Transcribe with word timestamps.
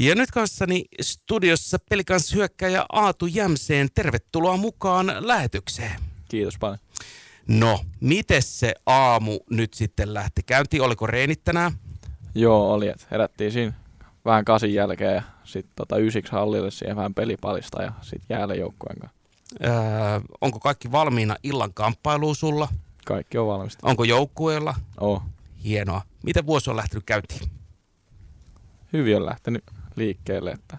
Ja 0.00 0.14
nyt 0.14 0.30
kanssani 0.30 0.84
studiossa 1.00 1.78
pelikans 1.90 2.34
hyökkäjä 2.34 2.86
Aatu 2.92 3.26
Jämseen. 3.26 3.88
Tervetuloa 3.94 4.56
mukaan 4.56 5.06
lähetykseen. 5.18 6.00
Kiitos 6.28 6.58
paljon. 6.58 6.78
No, 7.48 7.80
miten 8.00 8.42
se 8.42 8.74
aamu 8.86 9.38
nyt 9.50 9.74
sitten 9.74 10.14
lähti 10.14 10.42
käyntiin? 10.42 10.82
Oliko 10.82 11.06
reenit 11.06 11.44
tänään? 11.44 11.72
Joo, 12.34 12.72
oli. 12.72 12.88
Että 12.88 13.06
herättiin 13.10 13.52
siinä 13.52 13.72
vähän 14.24 14.44
kasin 14.44 14.74
jälkeen 14.74 15.14
ja 15.14 15.22
sitten 15.44 15.72
tota 15.76 15.96
ysiksi 15.96 16.32
hallille 16.32 16.70
siihen 16.70 16.96
vähän 16.96 17.14
pelipalista 17.14 17.82
ja 17.82 17.92
sitten 18.02 18.36
jäällä 18.36 18.54
joukkueen 18.54 18.98
kanssa. 18.98 19.18
Öö, 19.64 20.20
onko 20.40 20.60
kaikki 20.60 20.92
valmiina 20.92 21.36
illan 21.42 21.74
kamppailuun 21.74 22.36
sulla? 22.36 22.68
Kaikki 23.06 23.38
on 23.38 23.46
valmista. 23.46 23.86
Onko 23.86 24.04
joukkueella? 24.04 24.74
Oo. 25.00 25.22
Hienoa. 25.64 26.02
Miten 26.22 26.46
vuosi 26.46 26.70
on 26.70 26.76
lähtenyt 26.76 27.04
käyntiin? 27.06 27.50
Hyvin 28.92 29.16
on 29.16 29.26
lähtenyt 29.26 29.64
liikkeelle, 29.98 30.50
että 30.50 30.78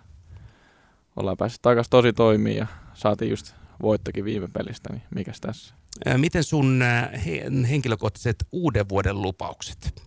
ollaan 1.15 1.37
päässyt 1.37 1.61
takaisin 1.61 1.89
tosi 1.89 2.13
toimiin 2.13 2.57
ja 2.57 2.67
saatiin 2.93 3.29
just 3.31 3.55
voittokin 3.81 4.25
viime 4.25 4.47
pelistä, 4.47 4.93
niin 4.93 5.03
mikäs 5.15 5.41
tässä? 5.41 5.75
Miten 6.17 6.43
sun 6.43 6.83
he, 7.25 7.43
henkilökohtaiset 7.69 8.35
uuden 8.51 8.89
vuoden 8.89 9.21
lupaukset? 9.21 10.03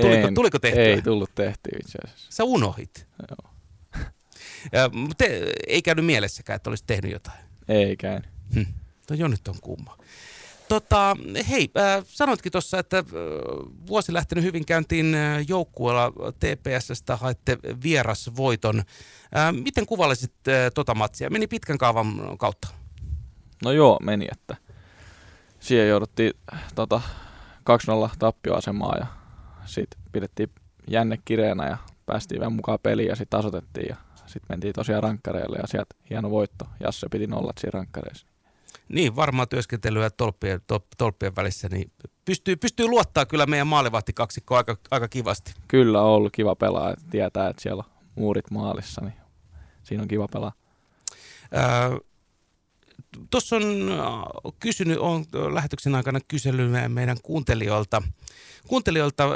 Tuliko, 0.00 0.26
En- 0.28 0.34
tuliko 0.34 0.58
tehtyä? 0.58 0.82
Ei 0.82 1.02
tullut 1.02 1.34
tehtyä 1.34 1.78
itse 1.80 1.98
asiassa. 2.04 2.26
Sä 2.30 2.44
unohit. 2.44 3.06
Joo. 3.30 3.52
Mutta 5.06 5.24
ei 5.66 5.82
käynyt 5.82 6.06
mielessäkään, 6.06 6.56
että 6.56 6.70
olisit 6.70 6.86
tehnyt 6.86 7.12
jotain. 7.12 7.38
Ei 7.68 7.96
käynyt. 7.96 8.30
Hm. 8.54 8.72
No 9.10 9.16
jo 9.16 9.28
nyt 9.28 9.48
on 9.48 9.54
kumma. 9.60 9.98
Tota, 10.72 11.16
hei, 11.50 11.70
äh, 11.76 12.04
sanoitkin 12.06 12.52
tuossa, 12.52 12.78
että 12.78 12.98
äh, 12.98 13.04
vuosi 13.86 14.12
lähtenyt 14.12 14.44
hyvin 14.44 14.66
käyntiin 14.66 15.14
äh, 15.14 15.44
joukkueella 15.48 16.12
TPSstä, 16.12 17.16
haitte 17.16 17.58
vierasvoiton. 17.82 18.78
Äh, 18.78 19.52
miten 19.52 19.86
kuvallisit 19.86 20.32
äh, 20.48 20.54
tota 20.74 20.94
matsia? 20.94 21.30
Meni 21.30 21.46
pitkän 21.46 21.78
kaavan 21.78 22.38
kautta. 22.38 22.68
No 23.64 23.72
joo, 23.72 23.98
meni, 24.02 24.28
että 24.32 24.56
siihen 25.60 25.88
jouduttiin 25.88 26.32
tota, 26.74 27.00
2-0 28.08 28.10
tappioasemaa 28.18 28.96
ja 28.96 29.06
sitten 29.64 30.00
pidettiin 30.12 30.50
jänne 30.90 31.18
kireänä 31.24 31.68
ja 31.68 31.76
päästiin 32.06 32.40
vähän 32.40 32.52
mukaan 32.52 32.78
peliin 32.82 33.08
ja 33.08 33.16
sitten 33.16 33.38
tasotettiin 33.38 33.86
ja 33.88 33.96
sitten 34.16 34.46
mentiin 34.48 34.72
tosiaan 34.72 35.02
rankkareille 35.02 35.56
ja 35.56 35.66
sieltä 35.66 35.94
hieno 36.10 36.30
voitto. 36.30 36.64
Jasse 36.80 37.06
piti 37.10 37.26
nollat 37.26 37.58
siinä 37.58 37.78
rankkareissa. 37.78 38.31
Niin, 38.92 39.16
varmaan 39.16 39.48
työskentelyä 39.48 40.10
tolppien, 40.10 40.60
tol, 40.66 40.78
tolppien 40.98 41.36
välissä, 41.36 41.68
niin 41.68 41.92
pystyy, 42.24 42.56
pystyy 42.56 42.86
luottaa 42.86 43.26
kyllä 43.26 43.46
meidän 43.46 43.66
maalivahtikaksikkoon 43.66 44.58
aika, 44.58 44.76
aika 44.90 45.08
kivasti. 45.08 45.54
Kyllä 45.68 46.02
on 46.02 46.08
ollut 46.08 46.32
kiva 46.32 46.56
pelaa, 46.56 46.90
että 46.90 47.04
tietää, 47.10 47.48
että 47.48 47.62
siellä 47.62 47.82
on 47.86 47.92
muurit 48.14 48.50
maalissa, 48.50 49.00
niin 49.00 49.14
siinä 49.82 50.02
on 50.02 50.08
kiva 50.08 50.28
pelaa. 50.28 50.52
Tuossa 53.30 53.56
on 53.56 53.88
äh, 53.92 53.98
kysynyt, 54.60 54.98
on 54.98 55.24
lähetyksen 55.52 55.94
aikana 55.94 56.20
kysellyt 56.28 56.70
me- 56.70 56.88
meidän 56.88 57.16
kuuntelijoilta, 57.22 58.02
kuuntelijoilta 58.68 59.24
äh, 59.24 59.30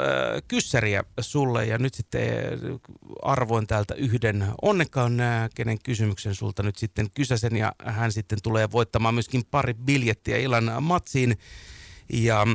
kyssäriä 0.47 1.03
sulle 1.19 1.65
ja 1.65 1.77
nyt 1.77 1.93
sitten 1.93 2.21
äh, 2.21 2.79
arvoin 3.21 3.67
täältä 3.67 3.95
yhden 3.95 4.47
onnekkaan, 4.61 5.17
kenen 5.55 5.77
kysymyksen 5.83 6.35
sulta 6.35 6.63
nyt 6.63 6.75
sitten 6.75 7.11
kysäsen 7.13 7.55
ja 7.55 7.73
hän 7.85 8.11
sitten 8.11 8.39
tulee 8.43 8.71
voittamaan 8.71 9.13
myöskin 9.13 9.45
pari 9.51 9.73
biljettiä 9.73 10.37
illan 10.37 10.83
matsiin 10.83 11.37
ja 12.13 12.47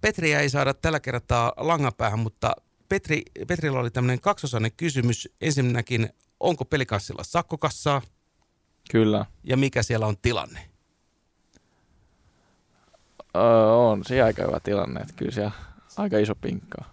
Petriä 0.00 0.40
ei 0.40 0.50
saada 0.50 0.74
tällä 0.74 1.00
kertaa 1.00 1.52
langapäähän, 1.56 2.18
mutta 2.18 2.56
Petri, 2.88 3.22
Petrillä 3.46 3.80
oli 3.80 3.90
tämmöinen 3.90 4.20
kaksosainen 4.20 4.72
kysymys. 4.76 5.28
Ensinnäkin, 5.40 6.08
onko 6.40 6.64
pelikanssilla 6.64 7.24
sakkokassaa? 7.24 8.02
Kyllä. 8.90 9.26
ja 9.44 9.56
mikä 9.56 9.82
siellä 9.82 10.06
on 10.06 10.16
tilanne. 10.22 10.60
Öö, 13.36 13.66
on 13.66 14.04
siinä 14.04 14.24
aika 14.24 14.42
hyvä 14.42 14.60
tilanne, 14.60 15.00
että 15.00 15.14
kyllä 15.16 15.32
siellä 15.32 15.50
aika 15.96 16.18
iso 16.18 16.34
pinkka. 16.34 16.84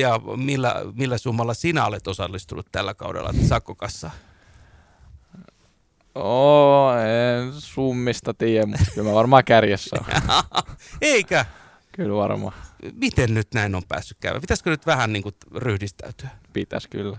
Ja 0.00 0.20
millä, 0.36 0.74
millä 0.94 1.18
summalla 1.18 1.54
sinä 1.54 1.86
olet 1.86 2.06
osallistunut 2.06 2.66
tällä 2.72 2.94
kaudella 2.94 3.30
sakkokassa? 3.48 4.10
Oo, 6.14 6.92
en 6.98 7.52
summista 7.52 8.34
tiedä, 8.34 8.66
mutta 8.66 8.84
kyllä 8.94 9.08
mä 9.08 9.14
varmaan 9.14 9.44
kärjessä 9.44 9.96
on. 10.00 10.06
Eikä. 11.00 11.46
Kyllä 11.92 12.14
varmaan 12.14 12.54
Miten 12.92 13.34
nyt 13.34 13.54
näin 13.54 13.74
on 13.74 13.82
päässyt 13.88 14.18
käymään? 14.20 14.40
Pitäisikö 14.40 14.70
nyt 14.70 14.86
vähän 14.86 15.12
niin 15.12 15.22
kuin 15.22 15.34
ryhdistäytyä? 15.54 16.28
pitäisi 16.52 16.88
kyllä. 16.88 17.18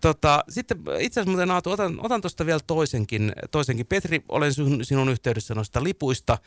Tota, 0.00 0.44
sitten 0.48 0.78
itse 0.98 1.20
asiassa 1.20 1.30
muuten 1.30 1.50
Aatu, 1.50 1.70
otan, 1.70 1.98
otan 2.02 2.20
tuosta 2.20 2.46
vielä 2.46 2.60
toisenkin, 2.66 3.32
toisenkin. 3.50 3.86
Petri, 3.86 4.24
olen 4.28 4.52
sinun, 4.82 5.08
yhteydessä 5.08 5.54
noista 5.54 5.84
lipuista 5.84 6.38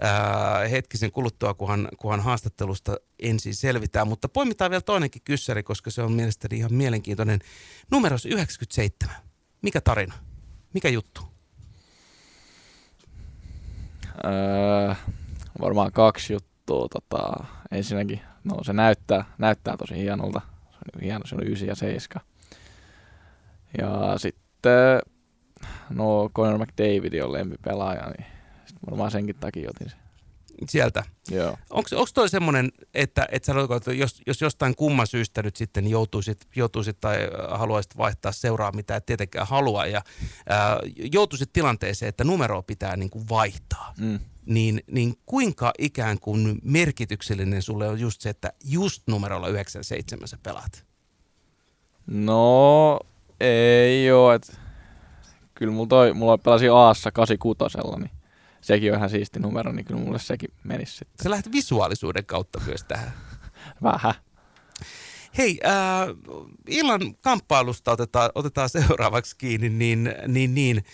ää, 0.00 0.68
hetkisen 0.68 1.12
kuluttua, 1.12 1.54
kunhan, 1.54 1.88
kunhan 1.98 2.20
haastattelusta 2.20 2.96
ensin 3.18 3.54
selvitään. 3.54 4.08
Mutta 4.08 4.28
poimitaan 4.28 4.70
vielä 4.70 4.80
toinenkin 4.80 5.22
kyssäri, 5.24 5.62
koska 5.62 5.90
se 5.90 6.02
on 6.02 6.12
mielestäni 6.12 6.56
ihan 6.56 6.74
mielenkiintoinen. 6.74 7.40
Numeros 7.90 8.26
97. 8.26 9.16
Mikä 9.62 9.80
tarina? 9.80 10.14
Mikä 10.74 10.88
juttu? 10.88 11.20
Öö, 14.24 14.94
varmaan 15.60 15.92
kaksi 15.92 16.32
juttua. 16.32 16.50
Tota, 16.88 17.44
ensinnäkin, 17.70 18.20
no 18.44 18.64
se 18.64 18.72
näyttää, 18.72 19.24
näyttää 19.38 19.76
tosi 19.76 19.94
hienolta. 19.94 20.40
Se 20.70 20.78
on 20.96 21.02
hieno, 21.02 21.26
se 21.26 21.34
on 21.34 21.42
9 21.42 21.68
ja 21.68 21.74
7. 21.74 22.29
Ja 23.78 24.18
sitten, 24.18 25.00
no 25.90 26.30
Conor 26.34 26.58
McDavid 26.58 27.20
on 27.22 27.32
lempipelaaja, 27.32 28.10
niin 28.18 28.26
sit 28.66 28.76
varmaan 28.90 29.10
senkin 29.10 29.36
takia 29.36 29.70
otin 29.70 29.90
sen. 29.90 29.98
Sieltä. 30.68 31.04
Joo. 31.30 31.56
Onko 31.70 31.88
toi 32.14 32.28
semmoinen, 32.28 32.72
että, 32.94 33.28
että 33.32 33.46
sanoiko, 33.46 33.74
että 33.74 33.92
jos, 33.92 34.22
jos 34.26 34.40
jostain 34.40 34.74
kumman 34.76 35.06
syystä 35.06 35.42
nyt 35.42 35.56
sitten 35.56 35.86
joutuisit, 35.86 36.46
joutuisit 36.56 37.00
tai 37.00 37.16
äh, 37.22 37.58
haluaisit 37.58 37.96
vaihtaa 37.96 38.32
seuraa, 38.32 38.72
mitä 38.72 38.96
et 38.96 39.06
tietenkään 39.06 39.46
halua, 39.46 39.86
ja 39.86 40.02
ää, 40.48 40.78
joutuisit 41.12 41.52
tilanteeseen, 41.52 42.08
että 42.08 42.24
numeroa 42.24 42.62
pitää 42.62 42.96
niin 42.96 43.10
kuin 43.10 43.28
vaihtaa, 43.28 43.94
Mm. 43.98 44.18
niin, 44.46 44.80
niin 44.90 45.14
kuinka 45.26 45.72
ikään 45.78 46.18
kuin 46.20 46.58
merkityksellinen 46.62 47.62
sulle 47.62 47.88
on 47.88 48.00
just 48.00 48.20
se, 48.20 48.30
että 48.30 48.52
just 48.64 49.02
numerolla 49.06 49.48
97 49.48 50.28
sä 50.28 50.38
pelaat? 50.42 50.84
No, 52.06 53.00
ei 53.40 54.10
oo, 54.10 54.32
et 54.32 54.58
kyllä 55.54 55.72
mulla, 55.72 55.88
toi, 55.88 56.14
mulla 56.14 56.38
pelasi 56.38 56.68
Aassa 56.68 57.10
86, 57.10 57.98
niin 57.98 58.10
sekin 58.60 58.92
on 58.92 58.98
ihan 58.98 59.10
siisti 59.10 59.40
numero, 59.40 59.72
niin 59.72 59.84
kyllä 59.84 60.00
mulle 60.00 60.18
sekin 60.18 60.50
menisi 60.64 60.92
sitten. 60.92 61.24
Sä 61.24 61.30
lähdet 61.30 61.52
visuaalisuuden 61.52 62.26
kautta 62.26 62.60
myös 62.66 62.84
tähän. 62.84 63.12
Vähän. 63.82 64.14
Hei, 65.38 65.60
äh, 65.66 66.08
illan 66.68 67.00
kamppailusta 67.20 67.92
otetaan, 67.92 68.30
otetaan 68.34 68.68
seuraavaksi 68.68 69.36
kiinni, 69.36 69.68
niin, 69.68 70.14
niin, 70.26 70.54
niin 70.54 70.84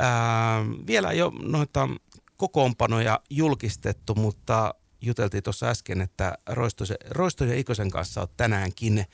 äh, 0.00 0.86
vielä 0.86 1.08
ole 1.08 1.32
noita 1.42 1.88
kokoonpanoja 2.36 3.20
julkistettu, 3.30 4.14
mutta 4.14 4.74
juteltiin 5.00 5.42
tuossa 5.42 5.66
äsken, 5.66 6.00
että 6.00 6.38
Roistosen, 6.48 6.96
Roisto 7.10 7.44
ja 7.44 7.54
Ikosen 7.54 7.90
kanssa 7.90 8.20
olet 8.20 8.36
tänäänkin 8.36 9.04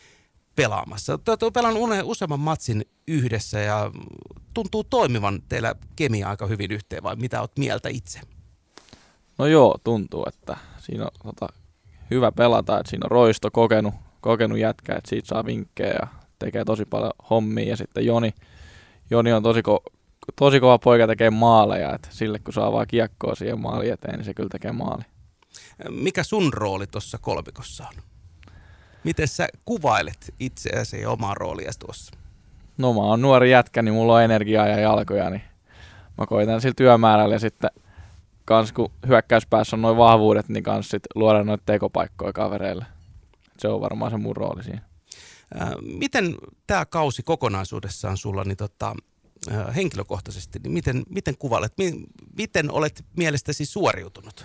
pelaamassa. 0.57 1.19
Te 1.19 1.31
olette 1.31 1.51
pelannut 1.51 1.91
useamman 2.05 2.41
matsin 2.41 2.85
yhdessä 3.09 3.59
ja 3.61 3.91
tuntuu 4.55 4.85
toimivan 4.85 5.43
teillä 5.49 5.75
kemia 5.97 6.29
aika 6.29 6.47
hyvin 6.47 6.73
yhteen, 6.73 7.03
vai 7.03 7.17
mitä 7.17 7.41
oot 7.41 7.59
mieltä 7.59 7.89
itse? 7.89 8.21
No 9.39 9.47
joo, 9.47 9.77
tuntuu, 9.85 10.25
että 10.29 10.57
siinä 10.79 11.05
on 11.05 11.11
tota, 11.25 11.53
hyvä 12.11 12.33
pelata, 12.33 12.79
että 12.79 12.91
siinä 12.91 13.05
on 13.05 13.11
Roisto 13.11 13.51
kokenut, 13.51 13.95
kokenut 14.21 14.59
jätkä, 14.59 14.97
että 14.97 15.09
siitä 15.09 15.29
saa 15.29 15.47
vinkkejä 15.47 15.97
ja 16.01 16.07
tekee 16.39 16.65
tosi 16.65 16.85
paljon 16.85 17.13
hommia. 17.31 17.69
Ja 17.69 17.77
sitten 17.77 18.07
Joni, 18.07 18.35
Joni 19.11 19.33
on 19.33 19.43
tosi, 19.43 19.63
ko, 19.63 19.83
tosi 20.37 20.61
kova 20.61 20.79
poika 20.79 21.07
tekee 21.07 21.31
maaleja, 21.31 21.95
että 21.95 22.09
sille 22.11 22.39
kun 22.39 22.55
saa 22.55 22.73
vaan 22.73 22.87
kiekkoa 22.87 23.35
siihen 23.35 23.61
maaliin 23.61 23.93
eteen, 23.93 24.15
niin 24.15 24.25
se 24.25 24.35
kyllä 24.35 24.49
tekee 24.49 24.73
maali. 24.73 25.03
Mikä 25.91 26.23
sun 26.23 26.53
rooli 26.53 26.87
tuossa 26.87 27.19
kolmikossa 27.21 27.85
on? 27.89 28.03
Miten 29.07 29.29
sä 29.29 29.49
kuvailet 29.65 30.35
itseäsi 30.41 31.01
ja 31.01 31.11
omaa 31.11 31.35
rooliasi 31.35 31.79
tuossa? 31.79 32.13
No 32.79 32.93
mä 32.93 33.01
oon 33.01 33.23
nuori 33.23 33.51
jätkä, 33.51 33.83
niin 33.83 33.95
mulla 33.95 34.15
on 34.15 34.23
energiaa 34.23 34.69
ja 34.69 34.81
jalkoja, 34.81 35.31
niin 35.31 35.43
mä 36.19 36.27
koitan 36.27 36.61
sillä 36.61 36.75
työmäärällä 36.77 37.35
ja 37.35 37.39
sitten 37.39 37.71
kans 38.45 38.73
kun 38.73 38.93
hyökkäyspäässä 39.09 39.77
on 39.77 39.83
noin 39.83 39.97
vahvuudet, 39.97 40.49
niin 40.49 40.63
kans 40.63 40.89
sit 40.89 41.03
luoda 41.15 41.45
noita 41.45 41.63
tekopaikkoja 41.67 42.33
kavereille. 42.33 42.87
Se 43.59 43.69
on 43.69 43.81
varmaan 43.81 44.11
se 44.11 44.17
mun 44.17 44.37
rooli 44.37 44.65
siinä. 44.65 44.83
Miten 45.83 46.35
tämä 46.67 46.87
kausi 46.87 47.23
kokonaisuudessaan 47.23 48.17
sulla 48.17 48.45
niin 48.45 48.57
tota, 48.57 48.95
henkilökohtaisesti, 49.77 50.59
niin 50.63 50.73
miten, 50.73 51.03
miten 51.09 51.39
kuvailet, 51.39 51.73
mi, 51.79 51.93
miten 52.37 52.71
olet 52.71 53.05
mielestäsi 53.17 53.65
suoriutunut? 53.65 54.45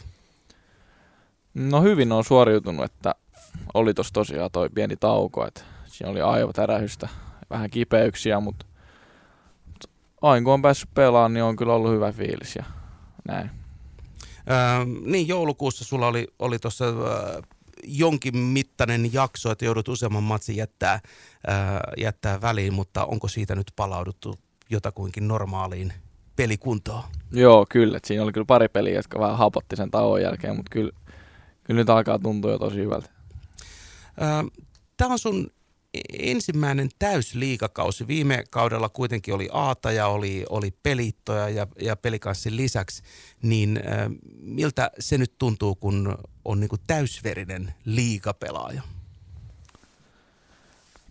No 1.54 1.82
hyvin 1.82 2.12
on 2.12 2.24
suoriutunut, 2.24 2.86
että 2.86 3.16
oli 3.74 3.94
tossa 3.94 4.14
tosiaan 4.14 4.52
toi 4.52 4.70
pieni 4.70 4.96
tauko, 4.96 5.48
että 5.48 5.62
siinä 5.86 6.12
oli 6.12 6.22
aivotärähystä, 6.22 7.10
vähän 7.50 7.70
kipeyksiä, 7.70 8.40
mutta 8.40 8.66
aina 10.22 10.44
kun 10.44 10.54
on 10.54 10.62
päässyt 10.62 10.90
pelaamaan, 10.94 11.34
niin 11.34 11.44
on 11.44 11.56
kyllä 11.56 11.74
ollut 11.74 11.92
hyvä 11.92 12.12
fiilis 12.12 12.56
ja 12.56 12.64
näin. 13.28 13.50
Öö, 14.50 14.86
niin, 15.06 15.28
joulukuussa 15.28 15.86
sulla 15.86 16.08
oli, 16.08 16.28
oli 16.40 16.60
tuossa 16.60 16.86
öö, 16.86 17.42
jonkin 17.84 18.38
mittainen 18.38 19.14
jakso, 19.14 19.52
että 19.52 19.66
joudut 19.66 19.88
useamman 19.88 20.24
matsin 20.24 20.56
jättää, 20.56 21.00
öö, 21.50 21.56
jättää 21.98 22.42
väliin, 22.42 22.74
mutta 22.74 23.06
onko 23.06 23.28
siitä 23.28 23.56
nyt 23.56 23.72
palauduttu 23.76 24.36
jotakuinkin 24.70 25.28
normaaliin 25.28 25.94
pelikuntoon? 26.36 27.04
Joo, 27.32 27.66
kyllä. 27.70 28.00
Siinä 28.06 28.24
oli 28.24 28.32
kyllä 28.32 28.46
pari 28.46 28.68
peliä, 28.68 28.96
jotka 28.96 29.20
vähän 29.20 29.38
hapotti 29.38 29.76
sen 29.76 29.92
tauon 29.92 30.22
jälkeen, 30.22 30.56
mutta 30.56 30.70
kyllä, 30.70 30.92
kyllä 31.64 31.78
nyt 31.78 31.90
alkaa 31.90 32.20
tuntua 32.20 32.52
jo 32.52 32.60
tosi 32.60 32.76
hyvältä. 32.76 33.10
Tämä 34.98 35.12
on 35.12 35.20
sun 35.20 35.52
ensimmäinen 36.14 36.90
täysliikakausi. 37.00 38.08
Viime 38.08 38.44
kaudella 38.50 38.90
kuitenkin 38.90 39.34
oli 39.34 39.50
Aata 39.52 39.92
ja 39.92 40.08
oli, 40.08 40.46
oli 40.50 40.72
pelittoja 40.84 41.50
ja, 41.50 41.68
ja 41.82 41.96
pelikanssin 41.96 42.58
lisäksi. 42.58 43.04
Niin 43.42 43.80
miltä 44.42 44.92
se 45.00 45.18
nyt 45.18 45.38
tuntuu, 45.38 45.76
kun 45.76 46.18
on 46.46 46.60
niin 46.60 46.70
kuin 46.70 46.82
täysverinen 46.88 47.74
liikapelaaja? 47.86 48.82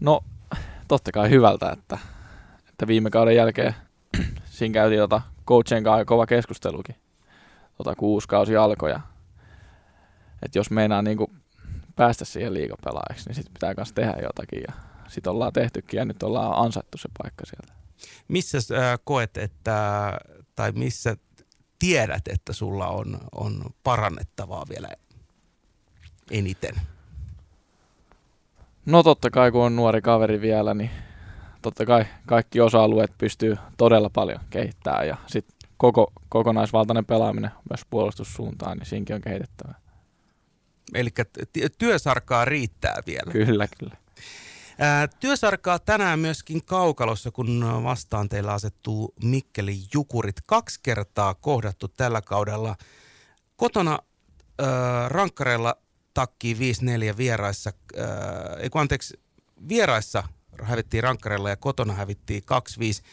No, 0.00 0.24
totta 0.88 1.12
kai 1.12 1.30
hyvältä, 1.30 1.70
että, 1.70 1.98
että 2.68 2.86
viime 2.86 3.10
kauden 3.10 3.36
jälkeen 3.36 3.74
siinä 4.50 4.72
käytiin 4.72 5.00
tota 5.00 5.22
coachien 5.46 5.84
kanssa 5.84 6.04
kova 6.04 6.26
keskustelukin, 6.26 6.96
tota, 7.76 7.94
kun 7.94 8.08
uusi 8.08 8.28
kausi 8.28 8.56
alkoi. 8.56 8.90
Ja, 8.90 9.00
että 10.42 10.58
jos 10.58 10.70
meinaa 10.70 11.02
niin 11.02 11.16
kuin 11.16 11.39
päästä 12.00 12.24
siihen 12.24 12.54
liigapelaajaksi, 12.54 13.28
niin 13.28 13.34
sitten 13.34 13.52
pitää 13.52 13.74
myös 13.76 13.92
tehdä 13.92 14.14
jotakin. 14.22 14.62
Ja 14.68 14.74
sitten 15.08 15.30
ollaan 15.32 15.52
tehtykin 15.52 15.98
ja 15.98 16.04
nyt 16.04 16.22
ollaan 16.22 16.64
ansaittu 16.64 16.98
se 16.98 17.08
paikka 17.22 17.44
sieltä. 17.46 17.72
Missä 18.28 18.58
äh, 18.58 18.98
koet, 19.04 19.36
että, 19.36 20.12
tai 20.56 20.72
missä 20.72 21.16
tiedät, 21.78 22.28
että 22.28 22.52
sulla 22.52 22.88
on, 22.88 23.18
on 23.32 23.64
parannettavaa 23.84 24.64
vielä 24.68 24.88
eniten? 26.30 26.74
No 28.86 29.02
totta 29.02 29.30
kai, 29.30 29.52
kun 29.52 29.64
on 29.64 29.76
nuori 29.76 30.02
kaveri 30.02 30.40
vielä, 30.40 30.74
niin 30.74 30.90
totta 31.62 31.86
kai 31.86 32.04
kaikki 32.26 32.60
osa-alueet 32.60 33.18
pystyy 33.18 33.56
todella 33.76 34.10
paljon 34.10 34.40
kehittämään 34.50 35.08
ja 35.08 35.16
sitten 35.26 35.56
koko, 35.76 36.12
kokonaisvaltainen 36.28 37.06
pelaaminen 37.06 37.50
myös 37.70 37.86
puolustussuuntaan, 37.90 38.78
niin 38.78 38.86
siinkin 38.86 39.16
on 39.16 39.22
kehitettävä. 39.22 39.74
Eli 40.94 41.10
työsarkaa 41.78 42.44
riittää 42.44 42.96
vielä. 43.06 43.32
Kyllä, 43.32 43.68
kyllä. 43.78 43.96
Työsarkaa 45.20 45.78
tänään 45.78 46.18
myöskin 46.18 46.64
Kaukalossa, 46.64 47.30
kun 47.30 47.80
vastaan 47.84 48.28
teillä 48.28 48.52
asettuu 48.52 49.14
Mikkeli 49.24 49.78
Jukurit. 49.94 50.36
Kaksi 50.46 50.80
kertaa 50.82 51.34
kohdattu 51.34 51.88
tällä 51.88 52.22
kaudella. 52.22 52.76
Kotona 53.56 53.98
ää, 54.58 55.08
rankkareilla 55.08 55.76
takkii 56.14 56.54
5-4 56.54 57.16
vieraissa, 57.16 57.72
ää, 57.96 58.06
ei 58.60 58.70
anteeksi, 58.74 59.20
vieraissa 59.68 60.24
hävittiin 60.62 61.02
rankkareilla 61.02 61.50
ja 61.50 61.56
kotona 61.56 61.92
hävittiin 61.92 62.42
2-5. 63.00 63.04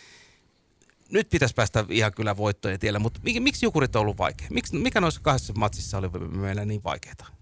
Nyt 1.10 1.30
pitäisi 1.30 1.56
päästä 1.56 1.86
ihan 1.90 2.14
kyllä 2.14 2.38
voittojen 2.38 2.80
tielle, 2.80 3.00
mutta 3.00 3.20
miksi 3.40 3.66
Jukurit 3.66 3.96
on 3.96 4.02
ollut 4.02 4.18
vaikea? 4.18 4.48
Miksi, 4.52 4.76
mikä 4.76 5.02
noissa 5.02 5.22
kahdessa 5.22 5.54
matsissa 5.58 5.98
oli 5.98 6.10
meillä 6.20 6.66
niin 6.66 6.84
vaikeaa? 6.84 7.37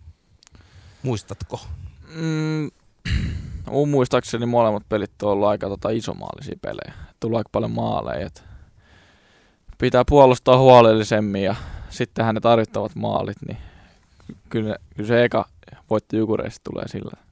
Muistatko? 1.06 1.60
Mm, 2.16 2.72
mun 3.72 3.90
muistaakseni 3.90 4.46
molemmat 4.46 4.90
pelit 4.90 5.24
on 5.24 5.32
ollut 5.32 5.48
aika 5.48 5.68
tota, 5.68 5.90
isomaalisia 5.90 6.56
pelejä. 6.62 6.94
Tullut 7.20 7.38
aika 7.38 7.50
paljon 7.52 7.72
maaleja. 7.72 8.26
Et 8.26 8.44
pitää 9.78 10.04
puolustaa 10.06 10.58
huolellisemmin 10.58 11.44
ja 11.44 11.56
sittenhän 11.90 12.36
ne 12.36 12.42
tarvittavat 12.42 12.96
maalit, 12.96 13.38
niin 13.48 13.58
kyllä, 14.50 14.78
kyllä 14.96 15.08
se 15.08 15.24
eka 15.24 15.46
voitto 15.90 16.18
Jukureista 16.18 16.72
tulee 16.72 16.88
sillä. 16.88 17.26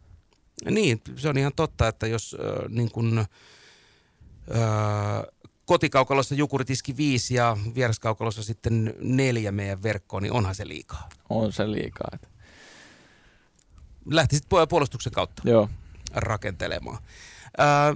Niin, 0.69 1.01
se 1.15 1.29
on 1.29 1.37
ihan 1.37 1.51
totta, 1.55 1.87
että 1.87 2.07
jos 2.07 2.37
äh, 2.39 2.69
niin 2.69 2.91
kun, 2.91 3.25
äh, 4.55 5.23
kotikaukalossa 5.65 6.35
Jukurit 6.35 6.69
iski 6.69 6.97
viisi 6.97 7.35
ja 7.35 7.57
vieraskaukalossa 7.75 8.43
sitten 8.43 8.93
neljä 9.01 9.51
meidän 9.51 9.83
verkkoon, 9.83 10.23
niin 10.23 10.33
onhan 10.33 10.55
se 10.55 10.67
liikaa. 10.67 11.09
On 11.29 11.51
se 11.51 11.71
liikaa. 11.71 12.07
Että 12.13 12.27
lähtisit 14.05 14.45
puolustuksen 14.69 15.13
kautta 15.13 15.41
Joo. 15.45 15.69
rakentelemaan. 16.13 16.97
Ää, 17.57 17.95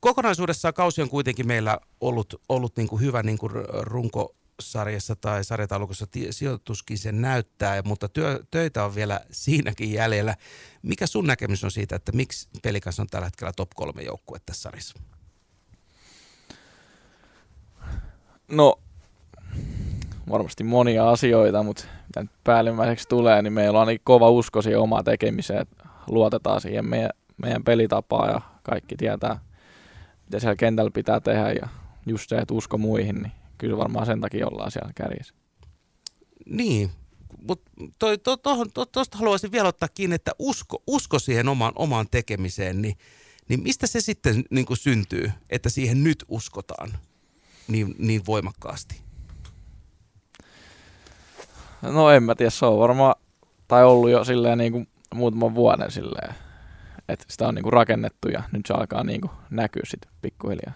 kokonaisuudessaan 0.00 0.74
kausi 0.74 1.02
on 1.02 1.08
kuitenkin 1.08 1.46
meillä 1.46 1.78
ollut, 2.00 2.42
ollut 2.48 2.76
niin 2.76 2.88
kuin 2.88 3.02
hyvä 3.02 3.22
niin 3.22 3.38
kuin 3.38 3.52
runkosarjassa 3.80 5.16
tai 5.16 5.44
sarjataulukossa 5.44 6.06
sijoituskin 6.30 6.98
sen 6.98 7.20
näyttää, 7.20 7.82
mutta 7.82 8.08
työ, 8.08 8.40
töitä 8.50 8.84
on 8.84 8.94
vielä 8.94 9.20
siinäkin 9.30 9.92
jäljellä. 9.92 10.36
Mikä 10.82 11.06
sun 11.06 11.26
näkemys 11.26 11.64
on 11.64 11.70
siitä, 11.70 11.96
että 11.96 12.12
miksi 12.12 12.48
Pelikas 12.62 13.00
on 13.00 13.06
tällä 13.06 13.26
hetkellä 13.26 13.52
top 13.52 13.70
kolme 13.74 14.02
joukkue 14.02 14.38
tässä 14.46 14.62
sarjassa? 14.62 14.98
No, 18.48 18.80
varmasti 20.30 20.64
monia 20.64 21.10
asioita, 21.10 21.62
mutta 21.62 21.84
mitä 22.06 22.32
päällimmäiseksi 22.44 23.08
tulee, 23.08 23.42
niin 23.42 23.52
meillä 23.52 23.80
on 23.80 23.86
niin 23.86 24.00
kova 24.04 24.30
usko 24.30 24.62
siihen 24.62 24.80
omaan 24.80 25.04
tekemiseen, 25.04 25.60
että 25.60 25.88
luotetaan 26.08 26.60
siihen 26.60 26.88
meidän, 26.88 27.10
meidän 27.42 27.64
pelitapaan 27.64 28.30
ja 28.30 28.40
kaikki 28.62 28.96
tietää, 28.96 29.40
mitä 30.24 30.40
siellä 30.40 30.56
kentällä 30.56 30.90
pitää 30.90 31.20
tehdä 31.20 31.52
ja 31.52 31.68
just 32.06 32.28
se, 32.28 32.36
että 32.36 32.54
usko 32.54 32.78
muihin, 32.78 33.16
niin 33.16 33.32
kyllä 33.58 33.76
varmaan 33.76 34.06
sen 34.06 34.20
takia 34.20 34.46
ollaan 34.46 34.70
siellä 34.70 34.92
kärjessä. 34.94 35.34
Niin, 36.46 36.90
mutta 37.42 37.70
tuosta 37.98 38.36
to, 38.36 38.64
to, 38.74 38.86
to, 38.86 39.04
haluaisin 39.12 39.52
vielä 39.52 39.68
ottaa 39.68 39.88
kiinni, 39.88 40.14
että 40.14 40.32
usko, 40.38 40.82
usko 40.86 41.18
siihen 41.18 41.48
omaan, 41.48 41.72
omaan 41.76 42.06
tekemiseen, 42.10 42.82
niin, 42.82 42.96
niin 43.48 43.62
mistä 43.62 43.86
se 43.86 44.00
sitten 44.00 44.44
niin 44.50 44.66
syntyy, 44.74 45.32
että 45.50 45.70
siihen 45.70 46.04
nyt 46.04 46.24
uskotaan 46.28 46.98
niin, 47.68 47.94
niin 47.98 48.26
voimakkaasti? 48.26 49.07
No 51.82 52.10
en 52.10 52.22
mä 52.22 52.34
tiedä, 52.34 52.50
se 52.50 52.66
on 52.66 52.78
varmaan, 52.78 53.14
tai 53.68 53.84
ollut 53.84 54.10
jo 54.10 54.24
silleen 54.24 54.58
niin 54.58 54.72
kuin 54.72 54.88
muutaman 55.14 55.54
vuoden 55.54 55.90
silleen, 55.90 56.34
että 57.08 57.24
sitä 57.28 57.48
on 57.48 57.54
niin 57.54 57.62
kuin 57.62 57.72
rakennettu 57.72 58.28
ja 58.28 58.42
nyt 58.52 58.66
se 58.66 58.74
alkaa 58.74 59.04
niin 59.04 59.20
kuin 59.20 59.30
näkyä 59.50 59.82
sitten 59.86 60.12
pikkuhiljaa. 60.22 60.72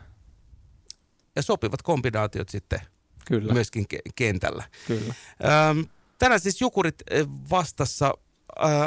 Ja 1.36 1.42
sopivat 1.42 1.82
kombinaatiot 1.82 2.48
sitten 2.48 2.80
Kyllä. 3.26 3.52
myöskin 3.52 3.86
ke- 3.94 4.10
kentällä. 4.14 4.64
Kyllä. 4.86 5.14
Ähm, 5.44 5.80
tänään 6.18 6.40
siis 6.40 6.60
Jukurit 6.60 7.02
eh, 7.10 7.26
vastassa 7.50 8.14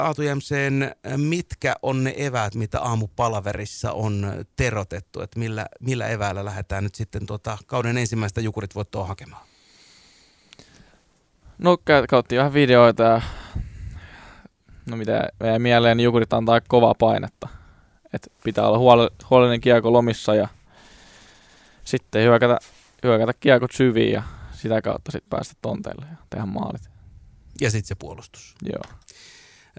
Aatu 0.01 0.22
Jämseen, 0.22 0.95
mitkä 1.17 1.75
on 1.81 2.03
ne 2.03 2.13
eväät, 2.17 2.55
mitä 2.55 2.81
aamupalaverissa 2.81 3.91
on 3.91 4.45
terotettu, 4.55 5.22
että 5.22 5.39
millä, 5.39 5.65
millä 5.79 6.07
eväällä 6.07 6.45
lähdetään 6.45 6.84
nyt 6.84 6.95
sitten 6.95 7.25
tuota 7.25 7.57
kauden 7.65 7.98
ensimmäistä 7.98 8.41
Jukurit 8.41 8.75
voittoa 8.75 9.05
hakemaan? 9.05 9.48
No 11.57 11.77
kauttiin 12.09 12.39
vähän 12.39 12.53
videoita 12.53 13.03
ja 13.03 13.21
no 14.85 14.97
mitä 14.97 15.29
meidän 15.39 15.62
mieleen, 15.62 15.97
niin 15.97 16.03
Jukurit 16.05 16.33
antaa 16.33 16.62
kovaa 16.67 16.95
painetta. 17.00 17.47
Et 18.13 18.31
pitää 18.43 18.67
olla 18.67 18.77
huole- 18.77 19.15
huolellinen 19.29 19.62
kiekko 19.62 19.93
lomissa 19.93 20.35
ja 20.35 20.47
sitten 21.83 22.24
hyökätä, 22.24 22.57
hyökätä 23.03 23.33
kiekot 23.39 23.71
syviin 23.71 24.13
ja 24.13 24.24
sitä 24.53 24.81
kautta 24.81 25.12
sitten 25.12 25.29
päästä 25.29 25.53
tonteille 25.62 26.05
ja 26.12 26.17
tehdä 26.29 26.45
maalit. 26.45 26.89
Ja 27.62 27.71
sitten 27.71 27.88
se 27.88 27.95
puolustus. 27.95 28.55
Joo. 28.63 28.95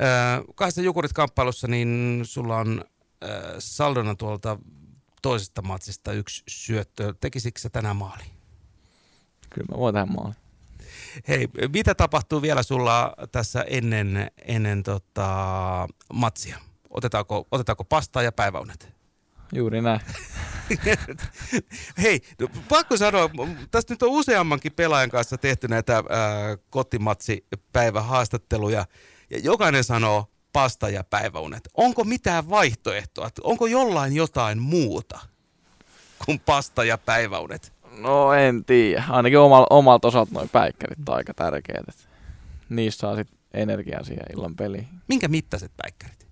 Öö, 0.02 0.44
kahdessa 0.54 0.82
Jukurit 0.82 1.12
kamppailussa, 1.12 1.68
niin 1.68 2.20
sulla 2.24 2.56
on 2.56 2.84
öö, 3.24 3.54
saldona 3.58 4.14
tuolta 4.14 4.58
toisesta 5.22 5.62
matsista 5.62 6.12
yksi 6.12 6.42
syöttö. 6.48 7.14
Tekisikö 7.20 7.60
sä 7.60 7.70
tänään 7.70 7.96
maali? 7.96 8.24
Kyllä 9.50 9.66
mä 9.70 9.78
voin 9.78 9.94
tehdä 9.94 10.06
maali. 10.06 10.34
Hei, 11.28 11.48
mitä 11.72 11.94
tapahtuu 11.94 12.42
vielä 12.42 12.62
sulla 12.62 13.14
tässä 13.32 13.64
ennen, 13.68 14.30
ennen 14.46 14.82
tota, 14.82 15.28
matsia? 16.12 16.58
Otetaanko, 16.90 17.46
otetaanko 17.50 17.84
pastaa 17.84 18.22
ja 18.22 18.32
päiväunet? 18.32 18.96
Juuri 19.52 19.82
näin. 19.82 20.00
Hei, 22.02 22.20
no, 22.40 22.48
pakko 22.68 22.96
sanoa, 22.96 23.30
tässä 23.70 23.94
nyt 23.94 24.02
on 24.02 24.08
useammankin 24.08 24.72
pelaajan 24.72 25.10
kanssa 25.10 25.38
tehty 25.38 25.68
näitä 25.68 25.96
ää, 25.96 26.02
kotimatsipäivähaastatteluja, 26.70 28.86
ja 29.30 29.38
jokainen 29.38 29.84
sanoo 29.84 30.26
pasta 30.52 30.88
ja 30.88 31.04
päiväunet. 31.04 31.68
Onko 31.74 32.04
mitään 32.04 32.50
vaihtoehtoa? 32.50 33.30
Onko 33.42 33.66
jollain 33.66 34.12
jotain 34.12 34.62
muuta 34.62 35.18
kuin 36.24 36.40
pasta 36.40 36.84
ja 36.84 36.98
päiväunet? 36.98 37.72
No 37.98 38.32
en 38.32 38.64
tiedä. 38.64 39.04
Ainakin 39.08 39.38
omal, 39.38 39.66
omalta 39.70 40.08
osalta 40.08 40.34
noin 40.34 40.48
päikkärit 40.48 41.08
on 41.08 41.14
aika 41.14 41.34
tärkeät. 41.34 42.08
Niissä 42.68 42.98
saa 42.98 43.16
sitten 43.16 43.38
energiaa 43.54 44.04
siihen 44.04 44.26
illan 44.32 44.56
peliin. 44.56 44.88
Minkä 45.08 45.28
mittaiset 45.28 45.72
päikkärit? 45.76 46.26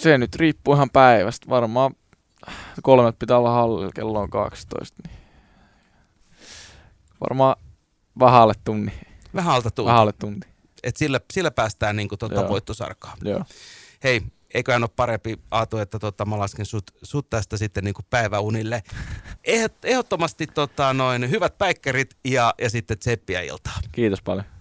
se 0.00 0.18
nyt 0.18 0.36
riippuu 0.36 0.74
ihan 0.74 0.90
päivästä. 0.90 1.46
Varmaan 1.48 1.94
kolmet 2.82 3.18
pitää 3.18 3.38
olla 3.38 3.50
hallilla, 3.50 3.90
kello 3.94 4.20
on 4.20 4.30
12. 4.30 5.02
Niin 5.06 5.18
varmaan 7.20 7.56
vähälle 8.18 8.54
tunni. 8.64 8.92
Vähältä 9.34 9.70
tunti. 9.70 9.92
Vähälle 9.92 10.12
tunti. 10.12 10.46
Et 10.82 10.96
sillä, 10.96 11.20
sillä 11.32 11.50
päästään 11.50 11.96
niin 11.96 12.08
tuota 12.18 12.48
voittosarkaan. 12.48 13.18
Joo. 13.24 13.44
Hei, 14.04 14.22
eiköhän 14.54 14.82
ole 14.82 14.90
parempi 14.96 15.36
Aatu, 15.50 15.78
että 15.78 15.98
tota, 15.98 16.24
mä 16.24 16.38
lasken 16.38 16.66
sut, 16.66 16.90
sut 17.02 17.30
tästä 17.30 17.56
sitten 17.56 17.84
niin 17.84 17.94
kuin 17.94 18.06
päiväunille. 18.10 18.82
Ehdot, 19.44 19.84
ehdottomasti 19.84 20.46
tota, 20.46 20.92
noin, 20.92 21.30
hyvät 21.30 21.58
päikkärit 21.58 22.16
ja, 22.24 22.54
ja 22.60 22.70
sitten 22.70 22.98
tseppiä 22.98 23.40
iltaa. 23.40 23.78
Kiitos 23.92 24.22
paljon. 24.22 24.55